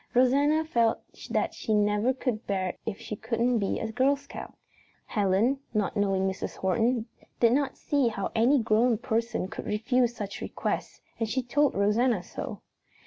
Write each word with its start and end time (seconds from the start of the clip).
Rosanna 0.15 0.65
felt 0.65 0.97
that 1.29 1.53
she 1.53 1.75
never 1.75 2.11
could 2.11 2.47
bear 2.47 2.69
it 2.69 2.79
if 2.87 2.99
she 2.99 3.15
couldn't 3.15 3.59
be 3.59 3.77
a 3.77 3.91
Girl 3.91 4.15
Scout. 4.15 4.55
Helen, 5.05 5.59
not 5.75 5.95
knowing 5.95 6.27
Mrs. 6.27 6.55
Horton, 6.57 7.05
did 7.39 7.51
not 7.53 7.77
see 7.77 8.07
how 8.07 8.31
any 8.33 8.57
grown 8.63 8.97
person 8.97 9.47
could 9.47 9.67
refuse 9.67 10.15
such 10.15 10.41
a 10.41 10.45
request 10.45 11.03
and 11.19 11.29
she 11.29 11.43
told 11.43 11.75
Rosanna 11.75 12.23
so. 12.23 12.61